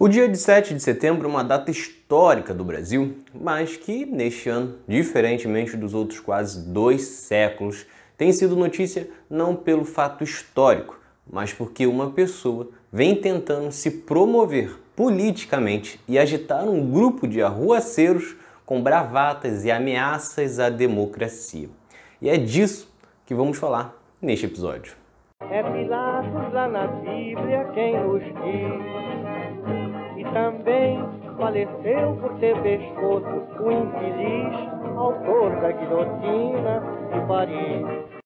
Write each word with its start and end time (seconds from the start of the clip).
O 0.00 0.06
dia 0.06 0.28
de 0.28 0.38
7 0.38 0.74
de 0.74 0.80
setembro 0.80 1.26
é 1.26 1.28
uma 1.28 1.42
data 1.42 1.72
histórica 1.72 2.54
do 2.54 2.62
Brasil, 2.62 3.16
mas 3.34 3.76
que 3.76 4.06
neste 4.06 4.48
ano, 4.48 4.76
diferentemente 4.86 5.76
dos 5.76 5.92
outros 5.92 6.20
quase 6.20 6.70
dois 6.72 7.02
séculos, 7.02 7.84
tem 8.16 8.30
sido 8.30 8.54
notícia 8.54 9.10
não 9.28 9.56
pelo 9.56 9.84
fato 9.84 10.22
histórico, 10.22 10.96
mas 11.28 11.52
porque 11.52 11.84
uma 11.84 12.12
pessoa 12.12 12.68
vem 12.92 13.16
tentando 13.16 13.72
se 13.72 13.90
promover 13.90 14.78
politicamente 14.94 15.98
e 16.06 16.16
agitar 16.16 16.62
um 16.62 16.88
grupo 16.92 17.26
de 17.26 17.42
arruaceiros 17.42 18.36
com 18.64 18.80
bravatas 18.80 19.64
e 19.64 19.70
ameaças 19.72 20.60
à 20.60 20.70
democracia. 20.70 21.68
E 22.22 22.28
é 22.28 22.36
disso 22.36 22.88
que 23.26 23.34
vamos 23.34 23.58
falar 23.58 23.96
neste 24.22 24.46
episódio. 24.46 24.92
É 25.50 25.60
Pilatos 25.60 26.52
lá 26.52 26.68
na 26.68 26.86
Bíblia 26.86 27.68
quem 27.74 28.00
nos 28.00 28.22
diz 28.22 29.27
também 30.32 31.04
faleceu 31.36 32.16
por 32.20 32.38
ter 32.38 32.60
pescoço 32.62 33.62
o 33.62 33.70
infeliz 33.70 34.78
autor 34.96 35.60
da 35.60 35.70
guilhotina 35.72 36.82
de 37.12 37.26
Paris. 37.26 38.18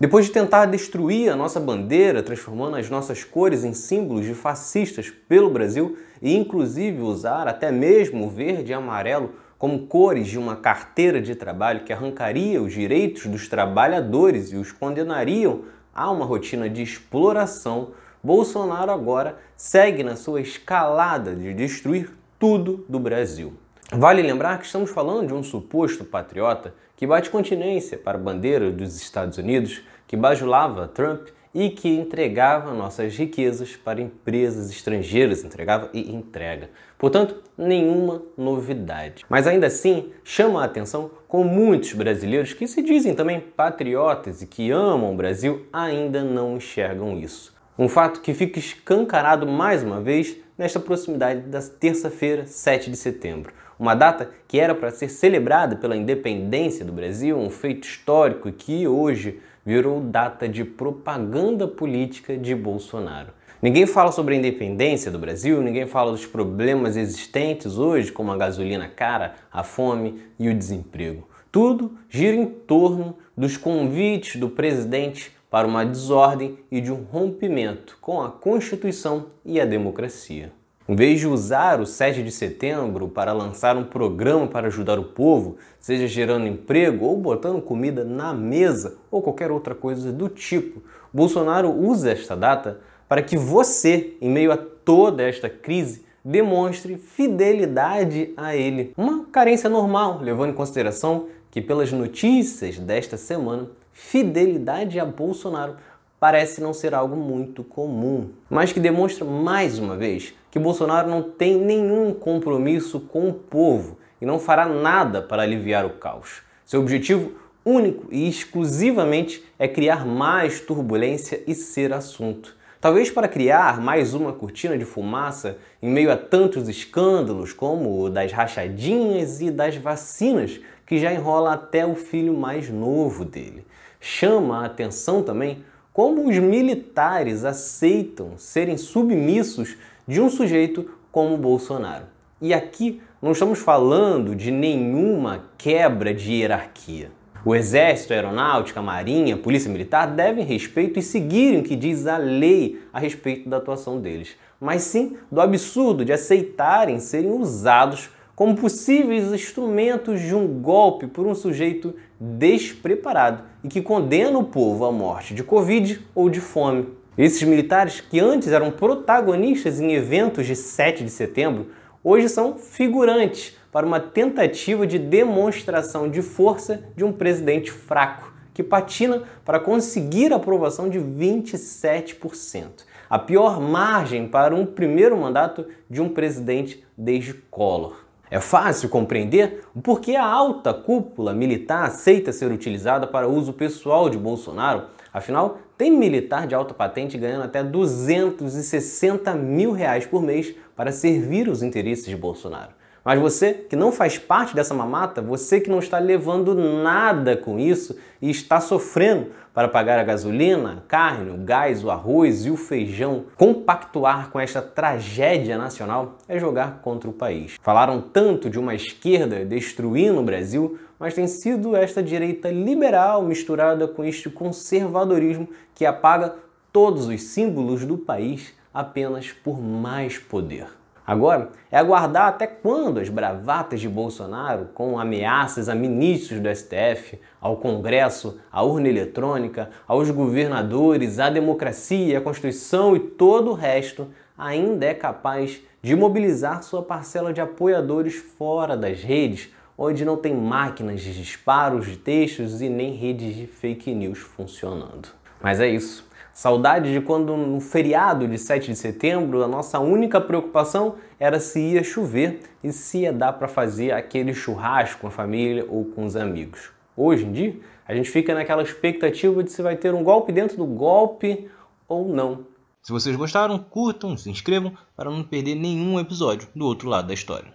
Depois 0.00 0.26
de 0.26 0.32
tentar 0.32 0.66
destruir 0.66 1.30
a 1.30 1.36
nossa 1.36 1.60
bandeira, 1.60 2.22
transformando 2.22 2.76
as 2.76 2.90
nossas 2.90 3.22
cores 3.22 3.64
em 3.64 3.72
símbolos 3.72 4.26
de 4.26 4.34
fascistas 4.34 5.10
pelo 5.10 5.50
Brasil 5.50 5.96
e 6.20 6.36
inclusive 6.36 7.00
usar 7.00 7.46
até 7.46 7.70
mesmo 7.70 8.26
o 8.26 8.30
verde 8.30 8.72
e 8.72 8.74
amarelo 8.74 9.30
como 9.56 9.86
cores 9.86 10.26
de 10.26 10.38
uma 10.38 10.56
carteira 10.56 11.22
de 11.22 11.34
trabalho 11.34 11.84
que 11.84 11.92
arrancaria 11.92 12.60
os 12.60 12.72
direitos 12.72 13.26
dos 13.26 13.48
trabalhadores 13.48 14.52
e 14.52 14.56
os 14.56 14.72
condenariam 14.72 15.62
a 15.94 16.10
uma 16.10 16.24
rotina 16.24 16.68
de 16.68 16.82
exploração 16.82 17.92
Bolsonaro 18.24 18.90
agora 18.90 19.36
segue 19.54 20.02
na 20.02 20.16
sua 20.16 20.40
escalada 20.40 21.36
de 21.36 21.52
destruir 21.52 22.10
tudo 22.38 22.82
do 22.88 22.98
Brasil. 22.98 23.52
Vale 23.92 24.22
lembrar 24.22 24.58
que 24.58 24.64
estamos 24.64 24.90
falando 24.90 25.26
de 25.26 25.34
um 25.34 25.42
suposto 25.42 26.06
patriota 26.06 26.74
que 26.96 27.06
bate 27.06 27.28
continência 27.28 27.98
para 27.98 28.16
a 28.16 28.20
bandeira 28.20 28.70
dos 28.70 28.96
Estados 28.96 29.36
Unidos, 29.36 29.82
que 30.08 30.16
bajulava 30.16 30.88
Trump 30.88 31.28
e 31.54 31.68
que 31.68 31.88
entregava 31.90 32.72
nossas 32.72 33.14
riquezas 33.14 33.76
para 33.76 34.00
empresas 34.00 34.70
estrangeiras, 34.70 35.44
entregava 35.44 35.90
e 35.92 36.10
entrega. 36.10 36.70
Portanto, 36.98 37.42
nenhuma 37.58 38.22
novidade. 38.38 39.26
Mas 39.28 39.46
ainda 39.46 39.66
assim, 39.66 40.10
chama 40.24 40.62
a 40.62 40.64
atenção 40.64 41.10
com 41.28 41.44
muitos 41.44 41.92
brasileiros 41.92 42.54
que 42.54 42.66
se 42.66 42.82
dizem 42.82 43.14
também 43.14 43.38
patriotas 43.38 44.40
e 44.40 44.46
que 44.46 44.70
amam 44.70 45.12
o 45.12 45.16
Brasil 45.16 45.66
ainda 45.70 46.24
não 46.24 46.56
enxergam 46.56 47.18
isso. 47.18 47.53
Um 47.76 47.88
fato 47.88 48.20
que 48.20 48.32
fica 48.32 48.60
escancarado 48.60 49.48
mais 49.48 49.82
uma 49.82 50.00
vez 50.00 50.36
nesta 50.56 50.78
proximidade 50.78 51.40
da 51.40 51.60
terça-feira, 51.60 52.46
7 52.46 52.88
de 52.88 52.96
setembro. 52.96 53.52
Uma 53.76 53.96
data 53.96 54.30
que 54.46 54.60
era 54.60 54.76
para 54.76 54.92
ser 54.92 55.08
celebrada 55.08 55.74
pela 55.74 55.96
independência 55.96 56.84
do 56.84 56.92
Brasil, 56.92 57.36
um 57.36 57.50
feito 57.50 57.82
histórico 57.82 58.52
que 58.52 58.86
hoje 58.86 59.40
virou 59.66 60.00
data 60.00 60.48
de 60.48 60.64
propaganda 60.64 61.66
política 61.66 62.36
de 62.36 62.54
Bolsonaro. 62.54 63.32
Ninguém 63.60 63.86
fala 63.86 64.12
sobre 64.12 64.36
a 64.36 64.38
independência 64.38 65.10
do 65.10 65.18
Brasil, 65.18 65.60
ninguém 65.60 65.86
fala 65.86 66.12
dos 66.12 66.26
problemas 66.26 66.96
existentes 66.96 67.76
hoje, 67.76 68.12
como 68.12 68.30
a 68.30 68.36
gasolina 68.36 68.88
cara, 68.88 69.34
a 69.52 69.64
fome 69.64 70.22
e 70.38 70.48
o 70.48 70.54
desemprego. 70.54 71.28
Tudo 71.50 71.98
gira 72.08 72.36
em 72.36 72.46
torno 72.46 73.16
dos 73.36 73.56
convites 73.56 74.36
do 74.36 74.48
presidente 74.48 75.32
para 75.54 75.68
uma 75.68 75.86
desordem 75.86 76.58
e 76.68 76.80
de 76.80 76.90
um 76.90 77.04
rompimento 77.04 77.96
com 78.00 78.20
a 78.20 78.28
Constituição 78.28 79.26
e 79.44 79.60
a 79.60 79.64
democracia. 79.64 80.50
Em 80.88 80.96
vez 80.96 81.20
de 81.20 81.28
usar 81.28 81.80
o 81.80 81.86
7 81.86 82.24
de 82.24 82.32
setembro 82.32 83.06
para 83.06 83.32
lançar 83.32 83.76
um 83.76 83.84
programa 83.84 84.48
para 84.48 84.66
ajudar 84.66 84.98
o 84.98 85.04
povo, 85.04 85.56
seja 85.78 86.08
gerando 86.08 86.48
emprego 86.48 87.06
ou 87.06 87.16
botando 87.16 87.62
comida 87.62 88.02
na 88.02 88.34
mesa 88.34 88.96
ou 89.12 89.22
qualquer 89.22 89.52
outra 89.52 89.76
coisa 89.76 90.12
do 90.12 90.28
tipo, 90.28 90.82
Bolsonaro 91.12 91.70
usa 91.70 92.10
esta 92.10 92.34
data 92.34 92.80
para 93.08 93.22
que 93.22 93.36
você, 93.36 94.16
em 94.20 94.30
meio 94.30 94.50
a 94.50 94.56
toda 94.56 95.22
esta 95.22 95.48
crise, 95.48 96.04
demonstre 96.24 96.96
fidelidade 96.96 98.34
a 98.36 98.56
ele. 98.56 98.92
Uma 98.96 99.26
carência 99.26 99.70
normal, 99.70 100.18
levando 100.20 100.50
em 100.50 100.54
consideração 100.54 101.28
que, 101.48 101.60
pelas 101.60 101.92
notícias 101.92 102.76
desta 102.76 103.16
semana, 103.16 103.68
fidelidade 103.94 104.98
a 104.98 105.04
Bolsonaro 105.04 105.76
parece 106.18 106.60
não 106.60 106.74
ser 106.74 106.94
algo 106.94 107.14
muito 107.14 107.62
comum, 107.62 108.30
mas 108.50 108.72
que 108.72 108.80
demonstra 108.80 109.24
mais 109.24 109.78
uma 109.78 109.96
vez 109.96 110.34
que 110.50 110.58
Bolsonaro 110.58 111.08
não 111.08 111.22
tem 111.22 111.56
nenhum 111.56 112.12
compromisso 112.12 112.98
com 112.98 113.28
o 113.28 113.32
povo 113.32 113.96
e 114.20 114.26
não 114.26 114.38
fará 114.38 114.66
nada 114.66 115.22
para 115.22 115.42
aliviar 115.42 115.86
o 115.86 115.90
caos. 115.90 116.42
Seu 116.66 116.80
objetivo 116.80 117.32
único 117.64 118.08
e 118.10 118.28
exclusivamente 118.28 119.44
é 119.58 119.68
criar 119.68 120.04
mais 120.04 120.60
turbulência 120.60 121.42
e 121.46 121.54
ser 121.54 121.92
assunto. 121.92 122.56
Talvez 122.80 123.10
para 123.10 123.28
criar 123.28 123.80
mais 123.80 124.12
uma 124.12 124.32
cortina 124.32 124.76
de 124.76 124.84
fumaça 124.84 125.56
em 125.80 125.88
meio 125.88 126.10
a 126.10 126.16
tantos 126.16 126.68
escândalos 126.68 127.52
como 127.52 128.02
o 128.02 128.10
das 128.10 128.32
rachadinhas 128.32 129.40
e 129.40 129.50
das 129.50 129.76
vacinas 129.76 130.60
que 130.84 130.98
já 130.98 131.12
enrola 131.12 131.54
até 131.54 131.86
o 131.86 131.94
filho 131.94 132.34
mais 132.34 132.68
novo 132.68 133.24
dele 133.24 133.64
chama 134.04 134.60
a 134.60 134.66
atenção 134.66 135.22
também 135.22 135.64
como 135.90 136.28
os 136.28 136.36
militares 136.36 137.42
aceitam 137.42 138.32
serem 138.36 138.76
submissos 138.76 139.78
de 140.06 140.20
um 140.20 140.28
sujeito 140.28 140.90
como 141.10 141.38
Bolsonaro. 141.38 142.04
E 142.38 142.52
aqui 142.52 143.00
não 143.22 143.32
estamos 143.32 143.60
falando 143.60 144.34
de 144.34 144.50
nenhuma 144.50 145.46
quebra 145.56 146.12
de 146.12 146.34
hierarquia. 146.34 147.10
O 147.46 147.54
Exército, 147.54 148.12
a 148.12 148.16
Aeronáutica, 148.16 148.80
a 148.80 148.82
Marinha, 148.82 149.36
a 149.36 149.38
Polícia 149.38 149.70
Militar 149.70 150.08
devem 150.08 150.44
respeito 150.44 150.98
e 150.98 151.02
seguirem 151.02 151.60
o 151.60 151.62
que 151.62 151.74
diz 151.74 152.06
a 152.06 152.18
lei 152.18 152.82
a 152.92 152.98
respeito 152.98 153.48
da 153.48 153.56
atuação 153.56 154.00
deles, 154.00 154.36
mas 154.60 154.82
sim 154.82 155.16
do 155.32 155.40
absurdo 155.40 156.04
de 156.04 156.12
aceitarem 156.12 157.00
serem 157.00 157.30
usados 157.30 158.10
como 158.34 158.56
possíveis 158.56 159.32
instrumentos 159.32 160.20
de 160.20 160.34
um 160.34 160.46
golpe 160.60 161.06
por 161.06 161.26
um 161.26 161.34
sujeito 161.34 161.94
despreparado 162.18 163.44
e 163.62 163.68
que 163.68 163.80
condena 163.80 164.38
o 164.38 164.44
povo 164.44 164.84
à 164.84 164.92
morte 164.92 165.34
de 165.34 165.44
Covid 165.44 166.00
ou 166.14 166.28
de 166.28 166.40
fome. 166.40 166.88
Esses 167.16 167.42
militares, 167.44 168.00
que 168.00 168.18
antes 168.18 168.48
eram 168.48 168.72
protagonistas 168.72 169.80
em 169.80 169.92
eventos 169.92 170.46
de 170.46 170.56
7 170.56 171.04
de 171.04 171.10
setembro, 171.10 171.68
hoje 172.02 172.28
são 172.28 172.58
figurantes 172.58 173.56
para 173.70 173.86
uma 173.86 174.00
tentativa 174.00 174.84
de 174.86 174.98
demonstração 174.98 176.10
de 176.10 176.22
força 176.22 176.84
de 176.96 177.04
um 177.04 177.12
presidente 177.12 177.70
fraco, 177.70 178.32
que 178.52 178.62
patina 178.62 179.22
para 179.44 179.60
conseguir 179.60 180.32
a 180.32 180.36
aprovação 180.36 180.88
de 180.88 180.98
27%. 180.98 182.84
A 183.08 183.18
pior 183.18 183.60
margem 183.60 184.26
para 184.26 184.54
um 184.54 184.66
primeiro 184.66 185.16
mandato 185.16 185.66
de 185.88 186.00
um 186.00 186.08
presidente 186.08 186.84
desde 186.96 187.34
Collor. 187.34 188.03
É 188.34 188.40
fácil 188.40 188.88
compreender 188.88 189.62
o 189.76 189.80
porquê 189.80 190.16
a 190.16 190.26
alta 190.26 190.74
cúpula 190.74 191.32
militar 191.32 191.84
aceita 191.84 192.32
ser 192.32 192.50
utilizada 192.50 193.06
para 193.06 193.28
uso 193.28 193.52
pessoal 193.52 194.10
de 194.10 194.18
Bolsonaro. 194.18 194.86
Afinal, 195.12 195.58
tem 195.78 195.96
militar 195.96 196.44
de 196.44 196.52
alta 196.52 196.74
patente 196.74 197.16
ganhando 197.16 197.44
até 197.44 197.62
260 197.62 199.32
mil 199.36 199.70
reais 199.70 200.04
por 200.04 200.20
mês 200.20 200.52
para 200.74 200.90
servir 200.90 201.48
os 201.48 201.62
interesses 201.62 202.06
de 202.06 202.16
Bolsonaro. 202.16 202.72
Mas 203.04 203.20
você 203.20 203.52
que 203.52 203.76
não 203.76 203.92
faz 203.92 204.18
parte 204.18 204.54
dessa 204.54 204.72
mamata, 204.72 205.20
você 205.20 205.60
que 205.60 205.68
não 205.68 205.78
está 205.78 205.98
levando 205.98 206.54
nada 206.54 207.36
com 207.36 207.58
isso 207.58 207.94
e 208.22 208.30
está 208.30 208.60
sofrendo 208.60 209.26
para 209.52 209.68
pagar 209.68 209.98
a 209.98 210.02
gasolina, 210.02 210.78
a 210.78 210.88
carne, 210.88 211.30
o 211.30 211.36
gás, 211.36 211.84
o 211.84 211.90
arroz 211.90 212.46
e 212.46 212.50
o 212.50 212.56
feijão, 212.56 213.26
compactuar 213.36 214.30
com 214.30 214.40
esta 214.40 214.62
tragédia 214.62 215.58
nacional 215.58 216.16
é 216.26 216.38
jogar 216.38 216.80
contra 216.80 217.10
o 217.10 217.12
país. 217.12 217.56
Falaram 217.60 218.00
tanto 218.00 218.48
de 218.48 218.58
uma 218.58 218.74
esquerda 218.74 219.44
destruindo 219.44 220.18
o 220.18 220.24
Brasil, 220.24 220.78
mas 220.98 221.12
tem 221.12 221.26
sido 221.26 221.76
esta 221.76 222.02
direita 222.02 222.50
liberal 222.50 223.22
misturada 223.22 223.86
com 223.86 224.02
este 224.02 224.30
conservadorismo 224.30 225.48
que 225.74 225.84
apaga 225.84 226.36
todos 226.72 227.06
os 227.06 227.22
símbolos 227.22 227.84
do 227.84 227.98
país 227.98 228.54
apenas 228.72 229.30
por 229.30 229.60
mais 229.60 230.18
poder. 230.18 230.66
Agora 231.06 231.50
é 231.70 231.76
aguardar 231.76 232.28
até 232.28 232.46
quando 232.46 232.98
as 232.98 233.10
bravatas 233.10 233.78
de 233.78 233.88
Bolsonaro, 233.88 234.70
com 234.72 234.98
ameaças 234.98 235.68
a 235.68 235.74
ministros 235.74 236.40
do 236.40 236.48
STF, 236.48 237.20
ao 237.38 237.58
Congresso, 237.58 238.40
à 238.50 238.62
urna 238.62 238.88
eletrônica, 238.88 239.68
aos 239.86 240.10
governadores, 240.10 241.18
à 241.18 241.28
democracia, 241.28 242.18
à 242.18 242.20
Constituição 242.22 242.96
e 242.96 243.00
todo 243.00 243.50
o 243.50 243.54
resto, 243.54 244.08
ainda 244.36 244.86
é 244.86 244.94
capaz 244.94 245.60
de 245.82 245.94
mobilizar 245.94 246.62
sua 246.62 246.82
parcela 246.82 247.34
de 247.34 247.40
apoiadores 247.42 248.14
fora 248.14 248.74
das 248.74 249.02
redes, 249.02 249.50
onde 249.76 250.06
não 250.06 250.16
tem 250.16 250.34
máquinas 250.34 251.02
de 251.02 251.12
disparos 251.12 251.84
de 251.84 251.98
textos 251.98 252.62
e 252.62 252.70
nem 252.70 252.94
redes 252.94 253.36
de 253.36 253.46
fake 253.46 253.94
news 253.94 254.20
funcionando. 254.20 255.08
Mas 255.42 255.60
é 255.60 255.68
isso. 255.68 256.08
Saudade 256.34 256.92
de 256.92 257.00
quando 257.00 257.36
no 257.36 257.60
feriado 257.60 258.26
de 258.26 258.36
7 258.36 258.72
de 258.72 258.76
setembro 258.76 259.44
a 259.44 259.46
nossa 259.46 259.78
única 259.78 260.20
preocupação 260.20 260.96
era 261.18 261.38
se 261.38 261.60
ia 261.60 261.84
chover 261.84 262.40
e 262.60 262.72
se 262.72 263.02
ia 263.02 263.12
dar 263.12 263.34
para 263.34 263.46
fazer 263.46 263.92
aquele 263.92 264.34
churrasco 264.34 265.02
com 265.02 265.06
a 265.06 265.12
família 265.12 265.64
ou 265.68 265.84
com 265.84 266.04
os 266.04 266.16
amigos. 266.16 266.72
Hoje 266.96 267.24
em 267.24 267.30
dia, 267.30 267.60
a 267.86 267.94
gente 267.94 268.10
fica 268.10 268.34
naquela 268.34 268.64
expectativa 268.64 269.44
de 269.44 269.52
se 269.52 269.62
vai 269.62 269.76
ter 269.76 269.94
um 269.94 270.02
golpe 270.02 270.32
dentro 270.32 270.56
do 270.56 270.66
golpe 270.66 271.48
ou 271.86 272.08
não. 272.08 272.44
Se 272.82 272.90
vocês 272.90 273.14
gostaram, 273.14 273.56
curtam, 273.56 274.16
se 274.16 274.28
inscrevam 274.28 274.76
para 274.96 275.08
não 275.08 275.22
perder 275.22 275.54
nenhum 275.54 276.00
episódio 276.00 276.48
do 276.52 276.66
outro 276.66 276.88
lado 276.88 277.06
da 277.06 277.14
história. 277.14 277.54